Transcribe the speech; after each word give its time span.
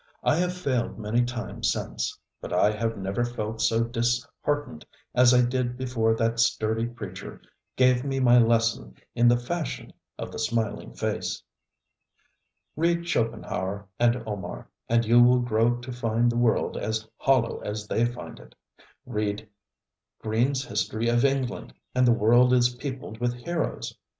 I 0.23 0.37
have 0.37 0.57
failed 0.57 0.97
many 0.97 1.23
times 1.23 1.71
since; 1.71 2.17
but 2.41 2.51
I 2.51 2.71
have 2.71 2.97
never 2.97 3.23
felt 3.23 3.61
so 3.61 3.83
disheartened 3.83 4.83
as 5.13 5.31
I 5.31 5.43
did 5.43 5.77
before 5.77 6.15
that 6.15 6.39
sturdy 6.39 6.87
preacher 6.87 7.39
gave 7.75 8.03
me 8.03 8.19
my 8.19 8.39
lesson 8.39 8.95
in 9.13 9.27
the 9.27 9.35
ŌĆ£fashion 9.35 9.91
of 10.17 10.31
the 10.31 10.39
smiling 10.39 10.95
face. 10.95 11.35
ŌĆØ 11.37 11.41
Read 12.77 13.07
Schopenhauer 13.07 13.87
and 13.99 14.23
Omar, 14.25 14.67
and 14.89 15.05
you 15.05 15.21
will 15.21 15.37
grow 15.41 15.75
to 15.77 15.91
find 15.91 16.31
the 16.31 16.35
world 16.37 16.77
as 16.77 17.07
hollow 17.17 17.59
as 17.59 17.85
they 17.87 18.03
find 18.03 18.39
it. 18.39 18.55
Read 19.05 19.47
GreenŌĆÖs 20.23 20.65
history 20.65 21.09
of 21.09 21.23
England, 21.23 21.75
and 21.93 22.07
the 22.07 22.11
world 22.11 22.53
is 22.53 22.73
peopled 22.73 23.19
with 23.19 23.35
heroes. 23.35 23.95